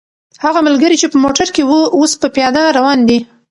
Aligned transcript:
هغه 0.43 0.59
ملګری 0.67 0.95
چې 1.01 1.07
په 1.11 1.17
موټر 1.23 1.47
کې 1.55 1.63
و، 1.65 1.71
اوس 1.97 2.11
په 2.21 2.27
پیاده 2.35 2.61
روان 2.77 2.99
دی. 3.07 3.19